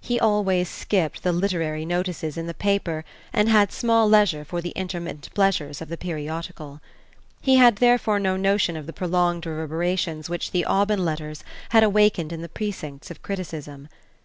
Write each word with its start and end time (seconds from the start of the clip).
He 0.00 0.18
always 0.18 0.68
skipped 0.68 1.22
the 1.22 1.30
"literary 1.30 1.84
notices" 1.84 2.36
in 2.36 2.48
the 2.48 2.54
papers 2.54 3.04
and 3.32 3.46
he 3.46 3.52
had 3.54 3.70
small 3.70 4.08
leisure 4.08 4.44
for 4.44 4.60
the 4.60 4.70
intermittent 4.70 5.32
pleasures 5.32 5.80
of 5.80 5.88
the 5.88 5.96
periodical. 5.96 6.80
He 7.40 7.54
had 7.54 7.76
therefore 7.76 8.18
no 8.18 8.36
notion 8.36 8.76
of 8.76 8.86
the 8.86 8.92
prolonged 8.92 9.46
reverberations 9.46 10.28
which 10.28 10.50
the 10.50 10.64
"Aubyn 10.64 11.04
Letters" 11.04 11.44
had 11.68 11.84
awakened 11.84 12.32
in 12.32 12.42
the 12.42 12.48
precincts 12.48 13.12
of 13.12 13.22
criticism. 13.22 13.86